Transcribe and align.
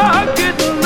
are 0.00 0.34
getting 0.34 0.79